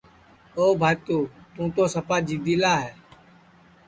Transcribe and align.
او 0.57 0.65
بھاتُو 0.81 1.17
تُوں 1.53 1.67
تو 1.75 1.83
سپا 1.93 2.17
جِدی 2.27 2.55
لا 2.61 2.73
ہے 2.83 2.91